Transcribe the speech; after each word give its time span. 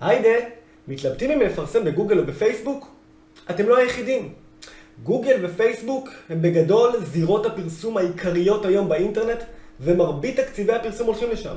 היידה, 0.00 0.46
מתלבטים 0.88 1.30
אם 1.30 1.40
לפרסם 1.40 1.84
בגוגל 1.84 2.18
או 2.18 2.26
בפייסבוק? 2.26 2.88
אתם 3.50 3.68
לא 3.68 3.76
היחידים. 3.76 4.32
גוגל 5.02 5.38
ופייסבוק 5.42 6.08
הם 6.28 6.42
בגדול 6.42 6.92
זירות 7.04 7.46
הפרסום 7.46 7.96
העיקריות 7.96 8.64
היום 8.64 8.88
באינטרנט, 8.88 9.38
ומרבית 9.80 10.40
תקציבי 10.40 10.72
הפרסום 10.72 11.06
הולכים 11.06 11.30
לשם. 11.30 11.56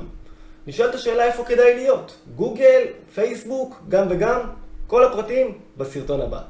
נשאלת 0.66 0.94
השאלה 0.94 1.24
איפה 1.24 1.44
כדאי 1.44 1.74
להיות, 1.74 2.18
גוגל, 2.36 2.82
פייסבוק, 3.14 3.82
גם 3.88 4.06
וגם, 4.10 4.40
כל 4.86 5.04
הפרטים 5.04 5.58
בסרטון 5.76 6.20
הבא. 6.20 6.40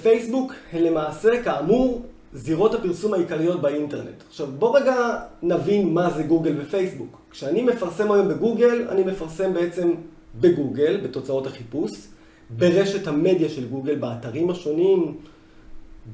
ופייסבוק 0.00 0.52
הן 0.72 0.82
למעשה, 0.82 1.42
כאמור, 1.42 2.02
זירות 2.34 2.74
הפרסום 2.74 3.14
העיקריות 3.14 3.60
באינטרנט. 3.60 4.22
עכשיו 4.28 4.46
בוא 4.58 4.78
רגע 4.78 5.18
נבין 5.42 5.94
מה 5.94 6.10
זה 6.10 6.22
גוגל 6.22 6.54
ופייסבוק. 6.60 7.20
כשאני 7.30 7.62
מפרסם 7.62 8.12
היום 8.12 8.28
בגוגל, 8.28 8.86
אני 8.88 9.02
מפרסם 9.02 9.54
בעצם 9.54 9.92
בגוגל, 10.40 11.00
בתוצאות 11.04 11.46
החיפוש, 11.46 11.90
ברשת 12.50 13.06
המדיה 13.06 13.48
של 13.48 13.68
גוגל, 13.68 13.94
באתרים 13.94 14.50
השונים, 14.50 15.16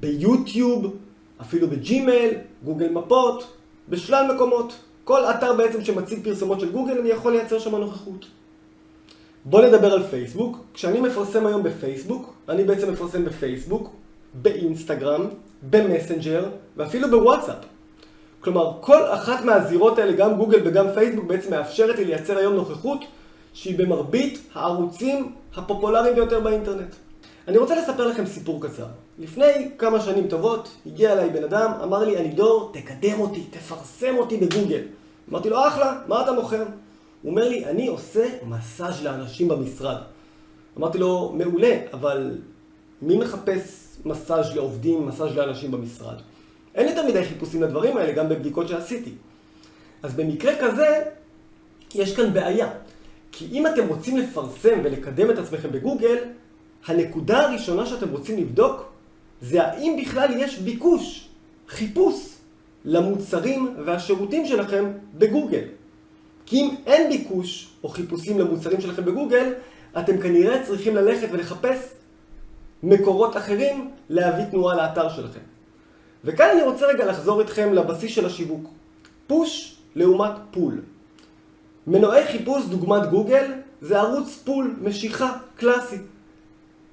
ביוטיוב, 0.01 0.97
אפילו 1.41 1.69
בג'ימייל, 1.69 2.35
גוגל 2.65 2.89
מפות, 2.89 3.57
בשלל 3.89 4.35
מקומות. 4.35 4.73
כל 5.05 5.25
אתר 5.25 5.53
בעצם 5.53 5.85
שמציג 5.85 6.25
פרסומות 6.25 6.61
של 6.61 6.73
גוגל, 6.73 6.99
אני 6.99 7.09
יכול 7.09 7.33
לייצר 7.33 7.59
שם 7.59 7.75
נוכחות. 7.75 8.27
בוא 9.49 9.63
נדבר 9.63 9.93
על 9.93 10.03
פייסבוק. 10.03 10.59
כשאני 10.75 11.01
מפרסם 11.01 11.47
היום 11.47 11.63
בפייסבוק, 11.63 12.35
אני 12.49 12.65
בעצם 12.65 12.93
מפרסם 12.93 13.25
בפייסבוק, 13.25 13.91
באינסטגרם, 14.35 15.27
במסנג'ר 15.71 16.45
ואפילו 16.77 17.11
בוואטסאפ. 17.11 17.57
כלומר, 18.41 18.73
כל 18.81 19.03
אחת 19.07 19.45
מהזירות 19.45 19.99
האלה, 19.99 20.13
גם 20.13 20.37
גוגל 20.37 20.61
וגם 20.65 20.87
פייסבוק, 20.95 21.25
בעצם 21.25 21.51
מאפשרת 21.51 21.99
לי 21.99 22.05
לייצר 22.05 22.39
היום 22.39 22.55
נוכחות 22.55 23.05
שהיא 23.53 23.79
במרבית 23.79 24.39
הערוצים 24.55 25.33
הפופולריים 25.57 26.15
ביותר 26.15 26.41
באינטרנט. 26.41 26.95
אני 27.49 27.59
רוצה 27.59 27.77
לספר 27.77 28.07
לכם 28.07 28.27
סיפור 28.27 28.67
קצר. 28.67 28.87
לפני 29.19 29.71
כמה 29.79 30.01
שנים 30.01 30.29
טובות 30.29 30.69
הגיע 30.87 31.13
אליי 31.13 31.31
בן 31.31 31.45
אדם, 31.45 31.73
אמר 31.83 32.05
לי, 32.05 32.17
אני 32.17 32.29
דור, 32.29 32.73
תקדם 32.73 33.21
אותי, 33.21 33.43
תפרסם 33.51 34.15
אותי 34.19 34.37
בגוגל. 34.37 34.83
אמרתי 35.31 35.51
לו, 35.51 35.69
אחלה, 35.69 35.99
מה 36.09 36.23
אתה 36.23 36.33
מוכר? 36.33 36.65
הוא 37.27 37.31
אומר 37.31 37.49
לי, 37.49 37.65
אני 37.65 37.87
עושה 37.87 38.29
מסאז' 38.43 39.03
לאנשים 39.03 39.49
במשרד. 39.49 39.97
אמרתי 40.79 40.99
לו, 40.99 41.35
מעולה, 41.37 41.79
אבל 41.93 42.39
מי 43.03 43.17
מחפש 43.17 43.97
מסאז' 44.05 44.57
לעובדים, 44.57 45.07
מסאז' 45.07 45.37
לאנשים 45.37 45.71
במשרד? 45.71 46.15
אין 46.75 46.89
יותר 46.89 47.07
מדי 47.07 47.25
חיפושים 47.25 47.63
לדברים 47.63 47.97
האלה, 47.97 48.13
גם 48.13 48.29
בבדיקות 48.29 48.69
שעשיתי. 48.69 49.11
אז 50.03 50.15
במקרה 50.15 50.53
כזה, 50.61 51.03
יש 51.95 52.17
כאן 52.17 52.33
בעיה. 52.33 52.71
כי 53.33 53.49
אם 53.53 53.67
אתם 53.67 53.89
רוצים 53.89 54.17
לפרסם 54.17 54.81
ולקדם 54.85 55.31
את 55.31 55.39
עצמכם 55.39 55.73
בגוגל, 55.73 56.17
הנקודה 56.87 57.41
הראשונה 57.41 57.87
שאתם 57.87 58.09
רוצים 58.09 58.39
לבדוק 58.39 58.93
זה 59.41 59.63
האם 59.63 59.97
בכלל 60.03 60.29
יש 60.37 60.59
ביקוש, 60.59 61.29
חיפוש, 61.69 62.35
למוצרים 62.85 63.75
והשירותים 63.85 64.47
שלכם 64.47 64.93
בגוגל. 65.15 65.65
כי 66.47 66.61
אם 66.61 66.75
אין 66.87 67.11
ביקוש 67.11 67.69
או 67.85 67.89
חיפושים 67.89 68.39
למוצרים 68.39 68.81
שלכם 68.81 69.05
בגוגל, 69.05 69.53
אתם 69.99 70.21
כנראה 70.21 70.63
צריכים 70.67 70.97
ללכת 70.97 71.29
ולחפש 71.33 71.79
מקורות 72.83 73.37
אחרים 73.37 73.91
להביא 74.09 74.45
תנועה 74.45 74.77
לאתר 74.77 75.09
שלכם. 75.09 75.41
וכאן 76.25 76.49
אני 76.53 76.63
רוצה 76.63 76.87
רגע 76.87 77.07
לחזור 77.07 77.41
איתכם 77.41 77.75
לבסיס 77.75 78.11
של 78.11 78.27
השיווק. 78.27 78.69
push 79.27 79.77
לעומת 79.95 80.33
pull. 80.51 80.81
מנועי 81.87 82.27
חיפוש 82.27 82.65
דוגמת 82.65 83.11
גוגל 83.11 83.53
זה 83.81 83.99
ערוץ 83.99 84.43
pull, 84.45 84.77
משיכה, 84.83 85.33
קלאסי. 85.57 85.97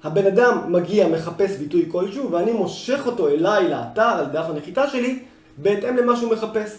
הבן 0.04 0.26
אדם 0.26 0.72
מגיע, 0.72 1.08
מחפש 1.08 1.56
ביטוי 1.56 1.88
כלשהו, 1.92 2.32
ואני 2.32 2.52
מושך 2.52 3.02
אותו 3.06 3.28
אליי 3.28 3.68
לאתר, 3.68 4.02
על 4.02 4.26
דף 4.26 4.44
הנחיתה 4.48 4.90
שלי, 4.90 5.18
בהתאם 5.58 5.96
למה 5.96 6.16
שהוא 6.16 6.32
מחפש. 6.32 6.78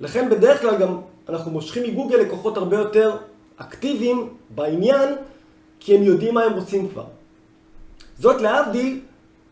לכן 0.00 0.30
בדרך 0.30 0.60
כלל 0.60 0.76
גם 0.78 0.96
אנחנו 1.28 1.50
מושכים 1.50 1.82
מגוגל 1.82 2.16
לקוחות 2.16 2.56
הרבה 2.56 2.76
יותר 2.76 3.16
אקטיביים 3.56 4.28
בעניין, 4.50 5.14
כי 5.80 5.96
הם 5.96 6.02
יודעים 6.02 6.34
מה 6.34 6.42
הם 6.42 6.52
רוצים 6.52 6.88
כבר. 6.88 7.04
זאת 8.18 8.42
להבדיל 8.42 9.00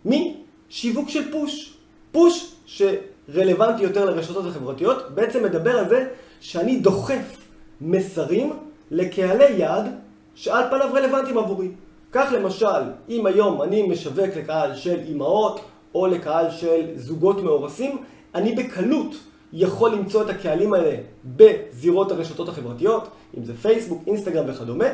משיווק 0.05 1.09
של 1.09 1.33
פוש. 1.33 1.75
פוש 2.13 2.55
שרלוונטי 2.67 3.83
יותר 3.83 4.05
לרשתות 4.05 4.47
החברתיות, 4.47 5.11
בעצם 5.15 5.45
מדבר 5.45 5.79
על 5.79 5.89
זה 5.89 6.09
שאני 6.41 6.77
דוחף 6.77 7.37
מסרים 7.81 8.53
לקהלי 8.91 9.53
יעד 9.53 9.87
שעל 10.35 10.71
פניו 10.71 10.91
רלוונטיים 10.95 11.39
עבורי. 11.39 11.69
כך 12.13 12.33
למשל, 12.33 12.83
אם 13.09 13.27
היום 13.27 13.63
אני 13.63 13.83
משווק 13.83 14.37
לקהל 14.37 14.75
של 14.75 14.99
אימהות 15.09 15.61
או 15.95 16.07
לקהל 16.07 16.51
של 16.51 16.87
זוגות 16.97 17.43
מאורסים, 17.43 17.99
אני 18.35 18.53
בקלות 18.53 19.15
יכול 19.57 19.93
למצוא 19.93 20.23
את 20.23 20.29
הקהלים 20.29 20.75
האלה 20.75 20.97
בזירות 21.25 22.13
הרשתות 22.13 22.49
החברתיות, 22.49 23.09
אם 23.39 23.45
זה 23.45 23.57
פייסבוק, 23.57 24.03
אינסטגרם 24.07 24.45
וכדומה, 24.49 24.85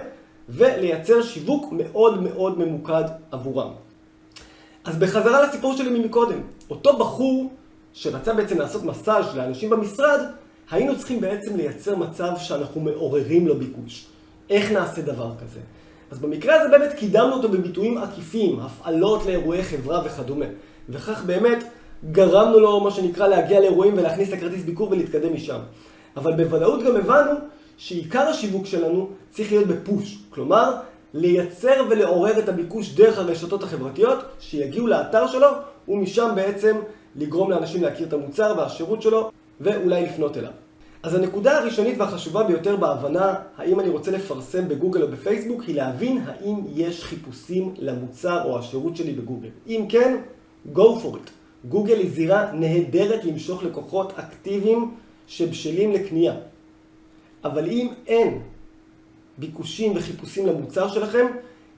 ולייצר 0.49 1.23
שיווק 1.23 1.73
מאוד 1.73 2.23
מאוד 2.23 2.59
ממוקד 2.59 3.05
עבורם. 3.31 3.71
אז 4.85 4.97
בחזרה 4.97 5.43
לסיפור 5.43 5.77
שלי 5.77 5.99
ממקודם, 5.99 6.41
אותו 6.71 6.99
בחור 6.99 7.53
שרצה 7.93 8.35
בעצם 8.35 8.59
לעשות 8.59 8.85
מסאז' 8.85 9.37
לאנשים 9.37 9.71
במשרד, 9.71 10.21
היינו 10.71 10.99
צריכים 10.99 11.21
בעצם 11.21 11.57
לייצר 11.57 11.97
מצב 11.97 12.33
שאנחנו 12.39 12.81
מעוררים 12.81 13.47
לו 13.47 13.59
ביקוש. 13.59 14.07
איך 14.51 14.73
נעשה 14.73 15.03
דבר 15.03 15.33
כזה? 15.43 15.61
אז 16.11 16.19
במקרה 16.19 16.61
הזה 16.61 16.69
באמת 16.69 16.93
קידמנו 16.93 17.33
אותו 17.33 17.49
בביטויים 17.49 17.99
עקיפים, 17.99 18.61
הפעלות 18.61 19.27
לאירועי 19.27 19.63
חברה 19.63 20.03
וכדומה. 20.05 20.47
וכך 20.89 21.25
באמת 21.25 21.65
גרמנו 22.05 22.61
לו, 22.61 22.81
מה 22.81 22.91
שנקרא, 22.91 23.29
להגיע 23.29 23.61
לאירועים 23.61 23.95
ולהכניס 23.99 24.29
את 24.29 24.35
הכרטיס 24.35 24.65
ביקור 24.65 24.91
ולהתקדם 24.91 25.35
משם. 25.35 25.59
אבל 26.17 26.33
בוודאות 26.33 26.83
גם 26.83 26.97
הבנו 26.97 27.33
שעיקר 27.77 28.21
השיווק 28.21 28.67
שלנו 28.67 29.09
צריך 29.31 29.53
להיות 29.53 29.67
בפוש. 29.67 30.19
כלומר, 30.31 30.75
לייצר 31.15 31.85
ולעורר 31.91 32.39
את 32.39 32.49
הביקוש 32.49 32.95
דרך 32.95 33.19
הרשתות 33.19 33.63
החברתיות, 33.63 34.19
שיגיעו 34.41 34.87
לאתר 34.87 35.27
שלו, 35.27 35.49
ומשם 35.89 36.31
בעצם 36.35 36.77
לגרום 37.17 37.51
לאנשים 37.51 37.83
להכיר 37.83 38.07
את 38.07 38.13
המוצר 38.13 38.55
והשירות 38.57 39.03
שלו, 39.03 39.31
ואולי 39.61 40.03
לפנות 40.03 40.37
אליו. 40.37 40.51
אז 41.03 41.15
הנקודה 41.15 41.59
הראשונית 41.59 41.99
והחשובה 41.99 42.43
ביותר 42.43 42.77
בהבנה 42.77 43.35
האם 43.57 43.81
אני 43.81 43.89
רוצה 43.89 44.11
לפרסם 44.11 44.69
בגוגל 44.69 45.03
או 45.03 45.09
בפייסבוק 45.09 45.63
היא 45.63 45.77
להבין 45.77 46.23
האם 46.27 46.57
יש 46.75 47.05
חיפושים 47.05 47.75
למוצר 47.79 48.45
או 48.45 48.59
השירות 48.59 48.97
שלי 48.97 49.13
בגוגל. 49.13 49.49
אם 49.67 49.87
כן, 49.89 50.17
go 50.75 50.79
for 50.79 51.15
it. 51.15 51.40
גוגל 51.69 51.99
היא 51.99 52.11
זירה 52.11 52.53
נהדרת 52.53 53.25
למשוך 53.25 53.63
לקוחות 53.63 54.13
אקטיביים 54.17 54.95
שבשלים 55.27 55.93
לקנייה. 55.93 56.35
אבל 57.45 57.67
אם 57.67 57.89
אין 58.07 58.43
ביקושים 59.39 59.93
וחיפושים 59.97 60.47
למוצר 60.47 60.89
שלכם, 60.89 61.27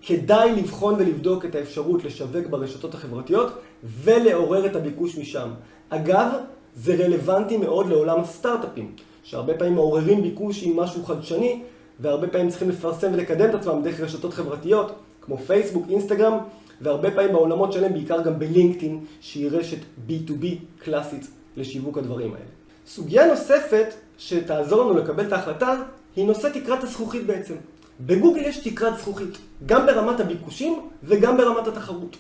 כדאי 0.03 0.53
לבחון 0.53 0.95
ולבדוק 0.95 1.45
את 1.45 1.55
האפשרות 1.55 2.05
לשווק 2.05 2.47
ברשתות 2.47 2.95
החברתיות 2.95 3.53
ולעורר 3.85 4.67
את 4.67 4.77
הביקוש 4.77 5.19
משם. 5.19 5.51
אגב, 5.89 6.31
זה 6.77 6.95
רלוונטי 6.95 7.57
מאוד 7.57 7.89
לעולם 7.89 8.21
הסטארט-אפים, 8.21 8.93
שהרבה 9.23 9.55
פעמים 9.55 9.75
מעוררים 9.75 10.23
ביקוש 10.23 10.63
עם 10.63 10.77
משהו 10.77 11.05
חדשני, 11.05 11.63
והרבה 12.01 12.29
פעמים 12.29 12.49
צריכים 12.49 12.69
לפרסם 12.69 13.11
ולקדם 13.13 13.51
את 13.51 13.55
עצמם 13.55 13.83
דרך 13.83 14.01
רשתות 14.01 14.35
חברתיות, 14.35 14.93
כמו 15.23 15.39
פייסבוק, 15.39 15.87
אינסטגרם, 15.91 16.39
והרבה 16.81 17.11
פעמים 17.11 17.33
בעולמות 17.33 17.73
שלהם, 17.73 17.93
בעיקר 17.93 18.23
גם 18.23 18.39
בלינקדאין, 18.39 19.05
שהיא 19.21 19.49
רשת 19.51 19.79
B2B 20.09 20.45
קלאסית 20.79 21.27
לשיווק 21.57 21.99
הדברים 21.99 22.33
האלה. 22.35 22.45
סוגיה 22.87 23.27
נוספת 23.27 23.95
שתעזור 24.19 24.83
לנו 24.83 24.99
לקבל 24.99 25.27
את 25.27 25.33
ההחלטה, 25.33 25.83
היא 26.17 26.27
נושא 26.27 26.49
תקרת 26.49 26.85
הזכוכית 26.85 27.27
בעצם. 27.27 27.55
בגוגל 28.01 28.41
יש 28.41 28.59
תקרת 28.59 28.99
זכוכית, 28.99 29.39
גם 29.67 29.87
ברמת 29.87 30.21
הביקושים 30.21 30.81
וגם 31.05 31.37
ברמת 31.37 31.67
התחרות. 31.67 32.17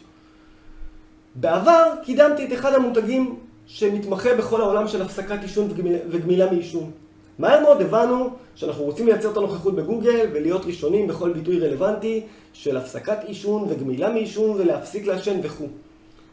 בעבר 1.35 1.94
קידמתי 2.05 2.44
את 2.47 2.53
אחד 2.53 2.75
המותגים 2.75 3.38
שמתמחה 3.67 4.35
בכל 4.35 4.61
העולם 4.61 4.88
של 4.88 5.03
הפסקת 5.03 5.43
עישון 5.43 5.69
וגמילה 6.09 6.50
מעישון. 6.50 6.91
מהר 7.38 7.61
מאוד 7.61 7.82
הבנו 7.82 8.31
שאנחנו 8.55 8.84
רוצים 8.84 9.06
לייצר 9.06 9.31
את 9.31 9.37
הנוכחות 9.37 9.75
בגוגל 9.75 10.26
ולהיות 10.32 10.64
ראשונים 10.64 11.06
בכל 11.06 11.32
ביטוי 11.32 11.58
רלוונטי 11.58 12.23
של 12.52 12.76
הפסקת 12.76 13.19
עישון 13.25 13.67
וגמילה 13.69 14.11
מעישון 14.11 14.50
ולהפסיק 14.50 15.06
לעשן 15.06 15.40
וכו'. 15.43 15.69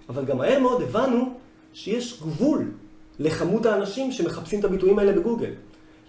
אבל 0.10 0.25
גם 0.25 0.38
מהר 0.38 0.60
מאוד 0.60 0.81
הבנו 0.81 1.34
שיש 1.74 2.22
גבול 2.22 2.72
לכמות 3.19 3.66
האנשים 3.66 4.12
שמחפשים 4.12 4.60
את 4.60 4.66
הביטויים 4.66 5.00
האלה 5.00 5.12
בגוגל. 5.12 5.51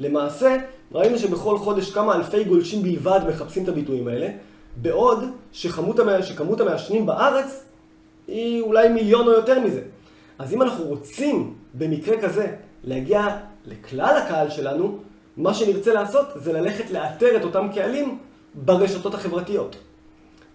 למעשה, 0.01 0.57
ראינו 0.93 1.19
שבכל 1.19 1.59
חודש 1.59 1.91
כמה 1.91 2.17
אלפי 2.17 2.45
גולשים 2.45 2.83
בלבד 2.83 3.21
מחפשים 3.29 3.65
את 3.65 3.69
הביטויים 3.69 4.09
האלה, 4.09 4.29
בעוד 4.77 5.25
שכמות, 5.53 5.99
המע... 5.99 6.23
שכמות 6.23 6.61
המעשנים 6.61 7.07
בארץ 7.07 7.65
היא 8.29 8.63
אולי 8.63 8.89
מיליון 8.89 9.27
או 9.27 9.33
יותר 9.33 9.61
מזה. 9.61 9.83
אז 10.39 10.53
אם 10.53 10.63
אנחנו 10.63 10.85
רוצים 10.85 11.55
במקרה 11.75 12.21
כזה 12.23 12.47
להגיע 12.85 13.27
לכלל 13.67 14.17
הקהל 14.17 14.51
שלנו, 14.51 14.99
מה 15.37 15.55
שנרצה 15.55 15.95
לעשות 15.95 16.27
זה 16.37 16.53
ללכת 16.53 16.91
לאתר 16.91 17.37
את 17.37 17.45
אותם 17.45 17.69
קהלים 17.75 18.19
ברשתות 18.55 19.15
החברתיות. 19.15 19.77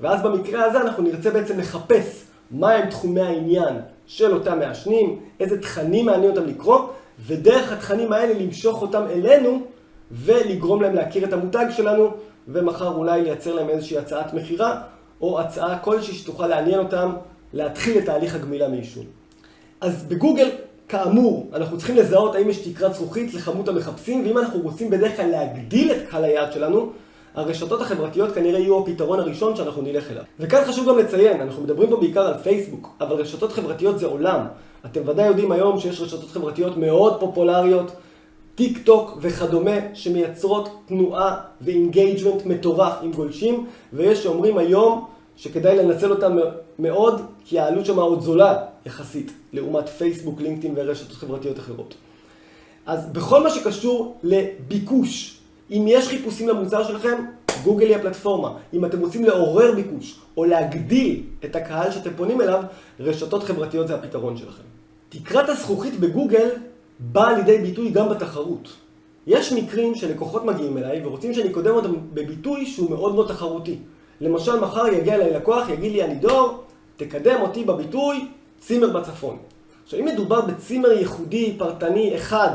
ואז 0.02 0.22
במקרה 0.22 0.66
הזה 0.66 0.82
אנחנו 0.82 1.04
נרצה 1.04 1.32
בעצם 1.32 1.60
לחפש 1.60 2.24
מהם 2.52 2.90
תחומי 2.90 3.22
העניין 3.22 3.76
של 4.08 4.34
אותם 4.34 4.60
מעשנים, 4.60 5.20
איזה 5.40 5.62
תכנים 5.62 6.06
מעניין 6.06 6.32
אותם 6.32 6.46
לקרוא, 6.46 6.80
ודרך 7.26 7.72
התכנים 7.72 8.14
האלה 8.14 8.34
למשוך 8.40 8.82
אותם 8.82 9.04
אלינו 9.10 9.62
ולגרום 10.12 10.82
להם 10.82 10.96
להכיר 10.96 11.26
את 11.26 11.34
המותג 11.34 11.66
שלנו, 11.70 12.12
ומחר 12.48 12.96
אולי 12.96 13.22
לייצר 13.22 13.56
להם 13.56 13.70
איזושהי 13.70 13.98
הצעת 13.98 14.34
מכירה, 14.34 14.82
או 15.22 15.40
הצעה 15.40 15.80
כלשהי 15.80 16.14
שתוכל 16.14 16.48
לעניין 16.48 16.80
אותם 16.80 17.12
להתחיל 17.54 17.98
את 17.98 18.06
תהליך 18.06 18.36
הגמילה 18.36 18.68
מעישון. 18.68 19.06
אז 19.82 20.04
בגוגל, 20.04 20.50
כאמור, 20.88 21.50
אנחנו 21.54 21.78
צריכים 21.78 21.96
לזהות 21.96 22.36
האם 22.36 22.50
יש 22.50 22.58
תקרת 22.58 22.94
זכוכית 22.94 23.34
לכמות 23.34 23.68
המחפשים, 23.68 24.26
ואם 24.26 24.38
אנחנו 24.38 24.60
רוצים 24.60 24.90
בדרך 24.90 25.16
כלל 25.16 25.28
להגדיל 25.28 25.92
את 25.92 26.10
קהל 26.10 26.24
היעד 26.24 26.54
שלנו, 26.54 26.92
הרשתות 27.36 27.82
החברתיות 27.82 28.32
כנראה 28.32 28.60
יהיו 28.60 28.80
הפתרון 28.80 29.20
הראשון 29.20 29.56
שאנחנו 29.56 29.82
נלך 29.82 30.12
אליו. 30.12 30.24
וכאן 30.40 30.64
חשוב 30.66 30.90
גם 30.90 30.98
לציין, 30.98 31.42
אנחנו 31.42 31.64
מדברים 31.64 31.90
פה 31.90 31.98
בעיקר 31.98 32.22
על 32.22 32.38
פייסבוק, 32.38 32.90
אבל 33.02 33.16
רשתות 33.16 33.52
חברתיות 33.52 34.00
זה 34.00 34.06
עולם. 34.06 34.46
אתם 34.86 35.02
ודאי 35.06 35.28
יודעים 35.28 35.52
היום 35.52 35.80
שיש 35.80 36.02
רשתות 36.02 36.30
חברתיות 36.30 36.78
מאוד 36.78 37.20
פופולריות, 37.20 37.92
טיק 38.56 38.78
טוק 38.86 39.18
וכדומה, 39.22 39.76
שמייצרות 39.94 40.70
תנועה 40.86 41.36
ו 41.62 41.69
engagement 41.69 42.46
מטורף 42.46 42.94
עם 43.02 43.12
גולשים, 43.12 43.66
ויש 43.94 44.24
שאומרים 44.24 44.58
היום 44.58 45.06
שכדאי 45.38 45.78
לנצל 45.78 46.12
אותם 46.12 46.38
מאוד, 46.80 47.22
כי 47.46 47.60
העלות 47.60 47.86
שם 47.86 48.00
עוד 48.00 48.22
זולה 48.22 48.66
יחסית, 48.86 49.32
לעומת 49.54 49.90
פייסבוק, 49.90 50.42
לינקדאין 50.42 50.74
ורשתות 50.78 51.18
חברתיות 51.18 51.60
אחרות. 51.60 51.96
אז 52.86 53.10
בכל 53.12 53.44
מה 53.44 53.50
שקשור 53.50 54.18
לביקוש, 54.24 55.38
אם 55.72 55.86
יש 55.88 56.08
חיפושים 56.08 56.50
למוצר 56.50 56.84
שלכם, 56.84 57.26
גוגל 57.64 57.88
היא 57.88 57.96
הפלטפורמה. 57.96 58.54
אם 58.74 58.86
אתם 58.86 59.00
רוצים 59.00 59.26
לעורר 59.26 59.76
ביקוש 59.76 60.20
או 60.38 60.46
להגדיל 60.46 61.24
את 61.46 61.56
הקהל 61.56 61.92
שאתם 61.92 62.10
פונים 62.16 62.42
אליו, 62.42 62.64
רשתות 63.00 63.44
חברתיות 63.44 63.88
זה 63.88 63.96
הפתרון 63.96 64.38
שלכם. 64.38 64.64
תקרת 65.10 65.50
הזכוכית 65.50 66.00
בגוגל 66.00 66.50
באה 67.00 67.38
לידי 67.38 67.58
ביטוי 67.58 67.90
גם 67.90 68.10
בתחרות. 68.10 68.70
יש 69.28 69.54
מקרים 69.54 69.96
שלקוחות 69.96 70.46
מגיעים 70.46 70.78
אליי 70.78 71.06
ורוצים 71.06 71.34
שאני 71.34 71.50
אקודם 71.52 71.76
אותם 71.76 71.94
בביטוי 72.14 72.66
שהוא 72.66 72.90
מאוד 72.90 73.16
מאוד 73.16 73.28
תחרותי. 73.28 73.78
למשל, 74.22 74.60
מחר 74.60 74.88
יגיע 74.88 75.16
אליי 75.16 75.34
לקוח, 75.34 75.70
יגיד 75.70 75.92
לי, 75.92 76.04
אני 76.04 76.16
דור, 76.16 76.64
תקדם 76.98 77.42
אותי 77.42 77.64
בביטוי 77.64 78.28
צימר 78.60 78.90
בצפון. 78.90 79.38
עכשיו, 79.84 80.00
אם 80.00 80.06
מדובר 80.06 80.42
בצימר 80.42 80.92
ייחודי, 80.92 81.56
פרטני, 81.58 82.16
אחד, 82.16 82.52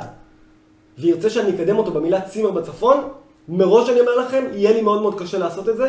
וירצה 0.98 1.30
שאני 1.30 1.50
אקדם 1.50 1.78
אותו 1.78 1.90
במילה 1.90 2.20
צימר 2.20 2.50
בצפון, 2.50 3.08
מראש 3.48 3.88
אני 3.88 4.00
אומר 4.00 4.16
לכם, 4.16 4.44
יהיה 4.52 4.72
לי 4.72 4.80
מאוד 4.82 5.02
מאוד 5.02 5.20
קשה 5.20 5.38
לעשות 5.38 5.68
את 5.68 5.76
זה, 5.76 5.88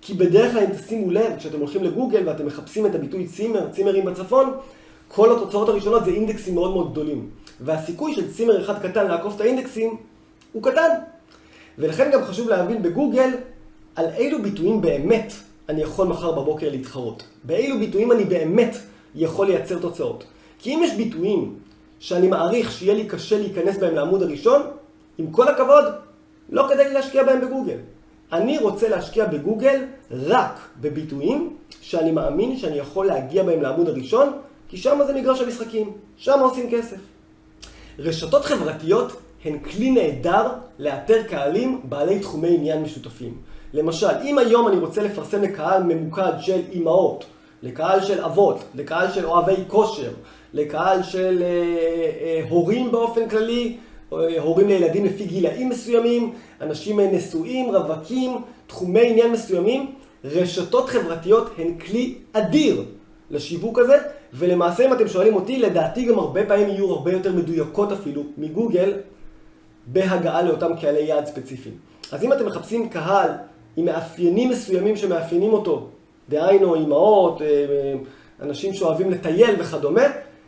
כי 0.00 0.14
בדרך 0.14 0.52
כלל 0.52 0.64
אם 0.64 0.72
תשימו 0.72 1.10
לב, 1.10 1.32
כשאתם 1.38 1.58
הולכים 1.58 1.84
לגוגל 1.84 2.22
ואתם 2.26 2.46
מחפשים 2.46 2.86
את 2.86 2.94
הביטוי 2.94 3.26
צימר, 3.26 3.70
צימרים 3.70 4.04
בצפון, 4.04 4.54
כל 5.08 5.36
התוצאות 5.36 5.68
הראשונות 5.68 6.04
זה 6.04 6.10
אינדקסים 6.10 6.54
מאוד 6.54 6.70
מאוד 6.70 6.92
גדולים. 6.92 7.30
והסיכוי 7.60 8.14
של 8.14 8.32
צימר 8.32 8.60
אחד 8.60 8.82
קטן 8.82 9.08
לעקוף 9.08 9.36
את 9.36 9.40
האינדקסים 9.40 9.96
הוא 10.52 10.62
קטן. 10.62 10.88
ולכן 11.78 12.10
גם 12.12 12.24
חשוב 12.24 12.48
להבין 12.48 12.82
בגוגל 12.82 13.30
על 13.96 14.06
אילו 14.16 14.42
ביטויים 14.42 14.80
באמת 14.80 15.32
אני 15.68 15.82
יכול 15.82 16.06
מחר 16.06 16.32
בבוקר 16.32 16.70
להתחרות. 16.70 17.22
באילו 17.44 17.78
ביטויים 17.78 18.12
אני 18.12 18.24
באמת 18.24 18.76
יכול 19.14 19.46
לייצר 19.46 19.78
תוצאות. 19.78 20.24
כי 20.58 20.74
אם 20.74 20.80
יש 20.84 20.94
ביטויים 20.94 21.54
שאני 22.00 22.28
מעריך 22.28 22.72
שיהיה 22.72 22.94
לי 22.94 23.04
קשה 23.06 23.38
להיכנס 23.38 23.78
בהם 23.78 23.94
לעמוד 23.94 24.22
הראשון, 24.22 24.62
עם 25.18 25.30
כל 25.30 25.48
הכבוד, 25.48 25.84
לא 26.50 26.66
כדאי 26.68 26.88
לי 26.88 26.94
להשקיע 26.94 27.24
בהם 27.24 27.40
בגוגל. 27.40 27.76
אני 28.32 28.58
רוצה 28.58 28.88
להשקיע 28.88 29.24
בגוגל 29.26 29.84
רק 30.10 30.60
בביטויים 30.80 31.56
שאני 31.80 32.12
מאמין 32.12 32.56
שאני 32.56 32.78
יכול 32.78 33.06
להגיע 33.06 33.42
בהם 33.42 33.62
לעמוד 33.62 33.88
הראשון, 33.88 34.32
כי 34.68 34.76
שם 34.76 34.98
זה 35.06 35.14
מגרש 35.14 35.40
המשחקים, 35.40 35.92
שם 36.16 36.38
עושים 36.40 36.70
כסף. 36.70 36.96
רשתות 37.98 38.44
חברתיות 38.44 39.12
הן 39.44 39.58
כלי 39.58 39.90
נהדר 39.90 40.48
לאתר 40.78 41.22
קהלים 41.22 41.80
בעלי 41.84 42.18
תחומי 42.18 42.54
עניין 42.54 42.82
משותפים. 42.82 43.49
למשל, 43.74 44.06
אם 44.24 44.38
היום 44.38 44.68
אני 44.68 44.76
רוצה 44.76 45.02
לפרסם 45.02 45.42
לקהל 45.42 45.82
ממוקד 45.82 46.32
של 46.40 46.60
אימהות, 46.72 47.24
לקהל 47.62 48.00
של 48.00 48.24
אבות, 48.24 48.64
לקהל 48.74 49.10
של 49.10 49.26
אוהבי 49.26 49.54
כושר, 49.68 50.10
לקהל 50.54 51.02
של 51.02 51.42
אה, 51.42 51.46
אה, 52.20 52.42
הורים 52.48 52.92
באופן 52.92 53.28
כללי, 53.28 53.76
אה, 54.12 54.18
הורים 54.40 54.68
לילדים 54.68 55.04
לפי 55.04 55.24
גילאים 55.24 55.68
מסוימים, 55.68 56.34
אנשים 56.60 57.00
נשואים, 57.00 57.74
רווקים, 57.74 58.36
תחומי 58.66 59.10
עניין 59.10 59.32
מסוימים, 59.32 59.92
רשתות 60.24 60.88
חברתיות 60.88 61.50
הן 61.58 61.78
כלי 61.78 62.14
אדיר 62.32 62.84
לשיווק 63.30 63.78
הזה, 63.78 63.96
ולמעשה 64.34 64.86
אם 64.86 64.92
אתם 64.92 65.08
שואלים 65.08 65.34
אותי, 65.34 65.58
לדעתי 65.58 66.04
גם 66.04 66.18
הרבה 66.18 66.46
פעמים 66.46 66.68
יהיו 66.68 66.90
הרבה 66.90 67.12
יותר 67.12 67.32
מדויקות 67.32 67.92
אפילו 67.92 68.22
מגוגל 68.38 68.92
בהגעה 69.86 70.42
לאותם 70.42 70.70
קהלי 70.80 71.00
יעד 71.00 71.26
ספציפיים. 71.26 71.74
אז 72.12 72.24
אם 72.24 72.32
אתם 72.32 72.46
מחפשים 72.46 72.88
קהל 72.88 73.30
עם 73.80 73.86
מאפיינים 73.86 74.48
מסוימים 74.50 74.96
שמאפיינים 74.96 75.52
אותו, 75.52 75.86
דהיינו 76.28 76.74
אימהות, 76.74 77.40
אנשים 78.42 78.74
שאוהבים 78.74 79.10
לטייל 79.10 79.54
וכדומה, 79.58 80.02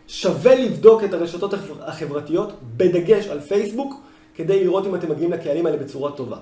שווה 0.09 0.55
לבדוק 0.55 1.05
את 1.05 1.15
הרשתות 1.15 1.55
החברתיות, 1.81 2.53
בדגש 2.77 3.27
על 3.27 3.41
פייסבוק, 3.41 3.95
כדי 4.35 4.65
לראות 4.65 4.87
אם 4.87 4.95
אתם 4.95 5.11
מגיעים 5.11 5.33
לקהלים 5.33 5.67
האלה 5.67 5.79
בצורה 5.79 6.13
טובה. 6.13 6.37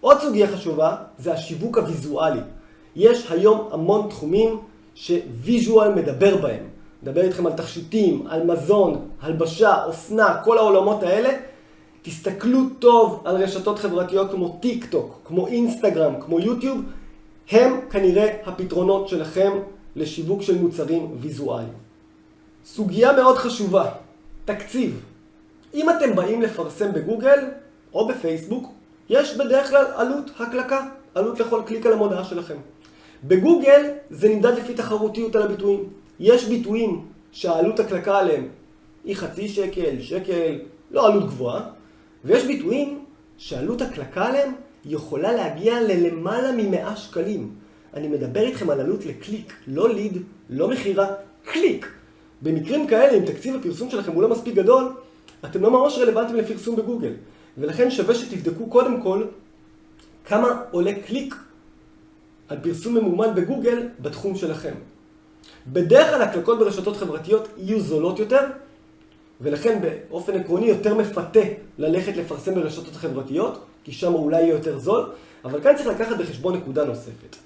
עוד 0.00 0.20
סוגיה 0.20 0.46
חשובה 0.48 0.96
זה 1.18 1.32
השיווק 1.32 1.78
הוויזואלי. 1.78 2.40
יש 2.96 3.30
היום 3.30 3.68
המון 3.70 4.08
תחומים 4.08 4.58
ש 4.94 5.19
visual 5.19 5.94
מדבר 5.94 6.36
בהם. 6.36 6.68
מדבר 7.02 7.22
איתכם 7.22 7.46
על 7.46 7.52
תכשיטים, 7.52 8.26
על 8.28 8.46
מזון, 8.46 9.08
הלבשה, 9.20 9.84
אופנה, 9.84 10.40
כל 10.44 10.58
העולמות 10.58 11.02
האלה. 11.02 11.30
תסתכלו 12.02 12.60
טוב 12.78 13.22
על 13.24 13.36
רשתות 13.36 13.78
חברתיות 13.78 14.30
כמו 14.30 14.58
טיק 14.60 14.86
טוק, 14.86 15.20
כמו 15.24 15.46
אינסטגרם, 15.46 16.14
כמו 16.20 16.40
יוטיוב. 16.40 16.80
הם 17.50 17.80
כנראה 17.90 18.36
הפתרונות 18.46 19.08
שלכם 19.08 19.52
לשיווק 19.96 20.42
של 20.42 20.58
מוצרים 20.58 21.16
ויזואליים. 21.20 21.72
סוגיה 22.64 23.12
מאוד 23.12 23.36
חשובה, 23.36 23.90
תקציב. 24.44 25.00
אם 25.74 25.90
אתם 25.90 26.14
באים 26.14 26.42
לפרסם 26.42 26.92
בגוגל 26.92 27.38
או 27.94 28.08
בפייסבוק, 28.08 28.72
יש 29.08 29.36
בדרך 29.36 29.70
כלל 29.70 29.84
עלות 29.94 30.30
הקלקה, 30.38 30.86
עלות 31.14 31.40
לכל 31.40 31.62
קליק 31.66 31.86
על 31.86 31.92
המודעה 31.92 32.24
שלכם. 32.24 32.56
בגוגל 33.24 33.90
זה 34.10 34.28
נמדד 34.28 34.58
לפי 34.58 34.74
תחרותיות 34.74 35.36
על 35.36 35.42
הביטויים. 35.42 35.88
יש 36.20 36.44
ביטויים 36.44 37.06
שהעלות 37.32 37.80
הקלקה 37.80 38.18
עליהם 38.18 38.48
היא 39.04 39.16
חצי 39.16 39.48
שקל, 39.48 40.00
שקל, 40.00 40.58
לא 40.90 41.06
עלות 41.06 41.24
גבוהה, 41.24 41.60
ויש 42.24 42.44
ביטויים 42.44 43.04
שעלות 43.38 43.82
הקלקה 43.82 44.26
עליהם 44.26 44.54
יכולה 44.84 45.32
להגיע 45.32 45.80
ללמעלה 45.80 46.52
מ-100 46.52 46.96
שקלים. 46.96 47.50
אני 47.94 48.08
מדבר 48.08 48.40
איתכם 48.40 48.70
על 48.70 48.80
עלות 48.80 49.06
לקליק, 49.06 49.52
לא 49.66 49.94
lead, 49.94 50.18
לא 50.50 50.68
מכירה, 50.68 51.06
קליק. 51.44 51.88
במקרים 52.42 52.86
כאלה, 52.86 53.18
אם 53.18 53.24
תקציב 53.24 53.54
הפרסום 53.54 53.90
שלכם 53.90 54.12
הוא 54.12 54.22
לא 54.22 54.28
מספיק 54.28 54.54
גדול, 54.54 54.92
אתם 55.44 55.62
לא 55.62 55.70
ממש 55.70 55.98
רלוונטיים 55.98 56.38
לפרסום 56.38 56.76
בגוגל. 56.76 57.12
ולכן 57.58 57.90
שווה 57.90 58.14
שתבדקו 58.14 58.66
קודם 58.66 59.00
כל 59.00 59.24
כמה 60.24 60.62
עולה 60.70 60.92
קליק 61.06 61.34
על 62.48 62.58
פרסום 62.62 62.94
ממומן 62.94 63.34
בגוגל 63.34 63.88
בתחום 64.00 64.36
שלכם. 64.36 64.74
בדרך 65.66 66.10
כלל 66.10 66.22
הקלקות 66.22 66.58
ברשתות 66.58 66.96
חברתיות 66.96 67.48
יהיו 67.56 67.80
זולות 67.80 68.18
יותר, 68.18 68.46
ולכן 69.42 69.80
באופן 69.80 70.40
עקרוני 70.40 70.66
יותר 70.66 70.94
מפתה 70.94 71.40
ללכת 71.78 72.16
לפרסם 72.16 72.54
ברשתות 72.54 72.96
חברתיות, 72.96 73.64
כי 73.84 73.92
שם 73.92 74.14
אולי 74.14 74.42
יהיה 74.42 74.54
יותר 74.54 74.78
זול, 74.78 75.12
אבל 75.44 75.60
כאן 75.60 75.76
צריך 75.76 75.88
לקחת 75.88 76.16
בחשבון 76.16 76.56
נקודה 76.56 76.84
נוספת. 76.84 77.36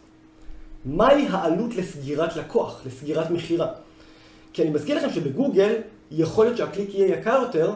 מהי 0.84 1.26
העלות 1.30 1.76
לסגירת 1.76 2.36
לקוח, 2.36 2.82
לסגירת 2.86 3.30
מכירה? 3.30 3.68
כי 4.52 4.62
אני 4.62 4.70
מזכיר 4.70 4.96
לכם 4.96 5.10
שבגוגל 5.10 5.74
יכול 6.10 6.44
להיות 6.44 6.56
שהקליק 6.56 6.94
יהיה 6.94 7.18
יקר 7.18 7.40
יותר, 7.42 7.72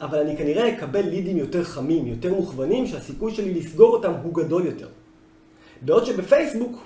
אבל 0.00 0.18
אני 0.18 0.36
כנראה 0.36 0.74
אקבל 0.74 1.00
לידים 1.00 1.36
יותר 1.36 1.64
חמים, 1.64 2.06
יותר 2.06 2.34
מוכוונים, 2.34 2.86
שהסיכוי 2.86 3.34
שלי 3.34 3.54
לסגור 3.54 3.92
אותם 3.92 4.12
הוא 4.22 4.34
גדול 4.34 4.66
יותר. 4.66 4.88
בעוד 5.82 6.04
שבפייסבוק, 6.04 6.78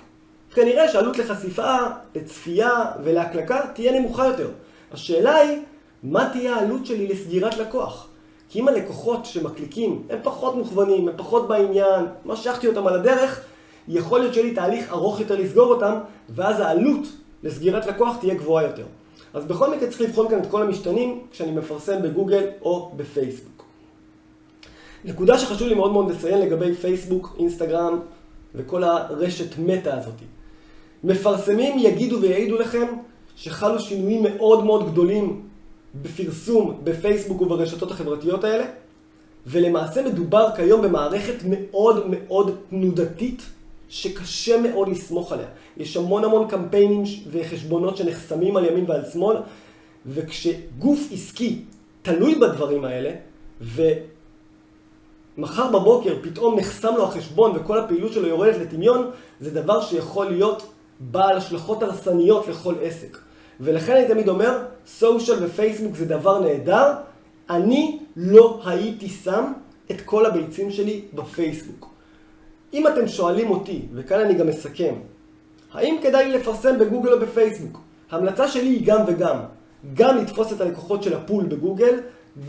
כנראה 0.53 0.89
שעלות 0.89 1.17
לחשיפה, 1.17 1.75
לצפייה 2.15 2.85
ולהקלקה 3.03 3.61
תהיה 3.73 3.99
נמוכה 3.99 4.27
יותר. 4.27 4.49
השאלה 4.91 5.35
היא, 5.35 5.59
מה 6.03 6.29
תהיה 6.33 6.55
העלות 6.55 6.85
שלי 6.85 7.07
לסגירת 7.07 7.57
לקוח? 7.57 8.07
כי 8.49 8.59
אם 8.59 8.67
הלקוחות 8.67 9.25
שמקליקים 9.25 10.03
הם 10.09 10.19
פחות 10.23 10.55
מוכוונים, 10.55 11.07
הם 11.07 11.17
פחות 11.17 11.47
בעניין, 11.47 12.05
משכתי 12.25 12.67
אותם 12.67 12.87
על 12.87 12.95
הדרך, 12.95 13.41
יכול 13.87 14.19
להיות 14.19 14.33
שיהיה 14.33 14.47
לי 14.47 14.55
תהליך 14.55 14.91
ארוך 14.91 15.19
יותר 15.19 15.35
לסגור 15.35 15.73
אותם, 15.73 15.93
ואז 16.29 16.59
העלות 16.59 17.07
לסגירת 17.43 17.85
לקוח 17.85 18.17
תהיה 18.17 18.33
גבוהה 18.33 18.63
יותר. 18.63 18.85
אז 19.33 19.45
בכל 19.45 19.75
מקרה 19.75 19.89
צריך 19.89 20.01
לבחון 20.01 20.29
כאן 20.29 20.39
את 20.39 20.47
כל 20.51 20.61
המשתנים 20.61 21.19
כשאני 21.31 21.51
מפרסם 21.51 22.01
בגוגל 22.01 22.43
או 22.61 22.91
בפייסבוק. 22.95 23.63
נקודה 25.05 25.37
שחשוב 25.37 25.67
לי 25.67 25.75
מאוד 25.75 25.91
מאוד 25.91 26.11
לציין 26.11 26.41
לגבי 26.41 26.73
פייסבוק, 26.75 27.35
אינסטגרם 27.39 27.99
וכל 28.55 28.83
הרשת 28.83 29.59
מטה 29.59 29.97
הזאת. 29.97 30.13
מפרסמים 31.03 31.79
יגידו 31.79 32.21
ויעידו 32.21 32.57
לכם 32.57 32.87
שחלו 33.35 33.79
שינויים 33.79 34.23
מאוד 34.23 34.65
מאוד 34.65 34.91
גדולים 34.91 35.50
בפרסום 35.95 36.79
בפייסבוק 36.83 37.41
וברשתות 37.41 37.91
החברתיות 37.91 38.43
האלה, 38.43 38.65
ולמעשה 39.47 40.01
מדובר 40.01 40.47
כיום 40.55 40.81
במערכת 40.81 41.35
מאוד 41.47 42.05
מאוד 42.07 42.55
תנודתית, 42.69 43.41
שקשה 43.89 44.61
מאוד 44.61 44.87
לסמוך 44.87 45.31
עליה. 45.31 45.47
יש 45.77 45.97
המון 45.97 46.23
המון 46.23 46.47
קמפיינים 46.47 47.03
וחשבונות 47.31 47.97
שנחסמים 47.97 48.57
על 48.57 48.65
ימין 48.65 48.85
ועל 48.87 49.01
שמאל, 49.13 49.37
וכשגוף 50.05 50.99
עסקי 51.11 51.61
תלוי 52.01 52.35
בדברים 52.35 52.85
האלה, 52.85 53.11
ומחר 55.37 55.71
בבוקר 55.71 56.15
פתאום 56.21 56.59
נחסם 56.59 56.95
לו 56.97 57.03
החשבון 57.03 57.51
וכל 57.55 57.79
הפעילות 57.79 58.13
שלו 58.13 58.27
יורדת 58.27 58.57
לטמיון, 58.57 59.11
זה 59.39 59.51
דבר 59.51 59.81
שיכול 59.81 60.25
להיות 60.25 60.71
בעל 60.99 61.37
השלכות 61.37 61.83
הרסניות 61.83 62.47
לכל 62.47 62.75
עסק. 62.81 63.17
ולכן 63.59 63.95
אני 63.95 64.07
תמיד 64.07 64.29
אומר, 64.29 64.57
סושיאל 64.87 65.37
ופייסבוק 65.45 65.95
זה 65.95 66.05
דבר 66.05 66.39
נהדר, 66.39 66.93
אני 67.49 67.99
לא 68.15 68.61
הייתי 68.65 69.09
שם 69.09 69.53
את 69.91 70.01
כל 70.01 70.25
הביצים 70.25 70.71
שלי 70.71 71.01
בפייסבוק. 71.13 71.89
אם 72.73 72.87
אתם 72.87 73.07
שואלים 73.07 73.49
אותי, 73.49 73.81
וכאן 73.93 74.19
אני 74.19 74.33
גם 74.33 74.47
מסכם, 74.47 74.95
האם 75.73 75.95
כדאי 76.03 76.31
לפרסם 76.31 76.79
בגוגל 76.79 77.13
או 77.13 77.19
בפייסבוק? 77.19 77.79
ההמלצה 78.11 78.47
שלי 78.47 78.69
היא 78.69 78.85
גם 78.85 79.01
וגם. 79.07 79.37
גם 79.93 80.17
לתפוס 80.17 80.53
את 80.53 80.61
הלקוחות 80.61 81.03
של 81.03 81.13
הפול 81.13 81.45
בגוגל, 81.45 81.99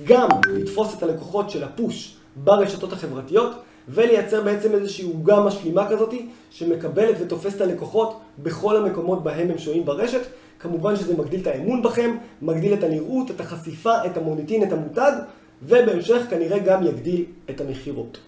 גם 0.04 0.28
לתפוס 0.48 0.94
את 0.98 1.02
הלקוחות 1.02 1.50
של 1.50 1.64
הפוש 1.64 2.16
ברשתות 2.36 2.92
החברתיות, 2.92 3.50
ולייצר 3.88 4.42
בעצם 4.42 4.72
איזושהי 4.72 5.04
עוגה 5.04 5.40
משלימה 5.40 5.88
כזאתי, 5.88 6.26
שמקבלת 6.50 7.16
ותופסת 7.20 7.56
את 7.56 7.60
הלקוחות 7.60 8.20
בכל 8.38 8.76
המקומות 8.76 9.22
בהם 9.22 9.50
הם 9.50 9.58
שוהים 9.58 9.84
ברשת. 9.84 10.20
כמובן 10.58 10.96
שזה 10.96 11.16
מגדיל 11.16 11.40
את 11.40 11.46
האמון 11.46 11.82
בכם, 11.82 12.16
מגדיל 12.42 12.74
את 12.74 12.84
הנראות, 12.84 13.30
את 13.30 13.40
החשיפה, 13.40 14.06
את 14.06 14.16
המוניטין, 14.16 14.62
את 14.62 14.72
המותג, 14.72 15.12
ובהמשך 15.62 16.22
כנראה 16.30 16.58
גם 16.58 16.86
יגדיל 16.86 17.24
את 17.50 17.60
המכירות. 17.60 18.18